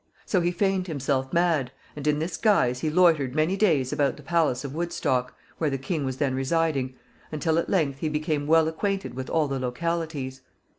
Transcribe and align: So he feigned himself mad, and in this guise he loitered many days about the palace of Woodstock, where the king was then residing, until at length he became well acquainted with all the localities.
So 0.25 0.41
he 0.41 0.49
feigned 0.51 0.87
himself 0.87 1.31
mad, 1.31 1.71
and 1.95 2.07
in 2.07 2.17
this 2.17 2.35
guise 2.35 2.79
he 2.79 2.89
loitered 2.89 3.35
many 3.35 3.55
days 3.55 3.93
about 3.93 4.17
the 4.17 4.23
palace 4.23 4.63
of 4.63 4.73
Woodstock, 4.73 5.35
where 5.59 5.69
the 5.69 5.77
king 5.77 6.05
was 6.05 6.17
then 6.17 6.33
residing, 6.33 6.95
until 7.31 7.59
at 7.59 7.69
length 7.69 7.99
he 7.99 8.09
became 8.09 8.47
well 8.47 8.67
acquainted 8.67 9.13
with 9.13 9.29
all 9.29 9.47
the 9.47 9.59
localities. 9.59 10.41